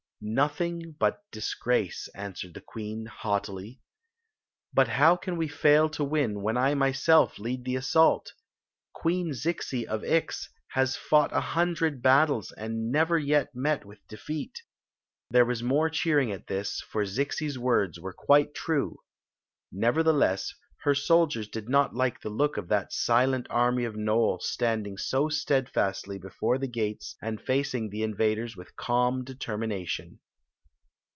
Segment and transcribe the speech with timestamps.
[0.23, 3.81] "Nothing but di^race," answered the queen, .haughtily.
[4.71, 8.33] "But how can we fail to win when I myself lead the assault?
[8.93, 14.61] Queen Zixi of Ix has fought a hundred battles and never yet mei with defeat!"
[15.31, 18.95] There was more cheering at this, for Zixi s wonb were quite ^
[19.73, 26.19] Ne^^a^ess, her addiers did not looir ei Mmt sflent army of Nole standing so stea^dy
[26.19, 30.19] before the gates and feeing die invaders with calm determination.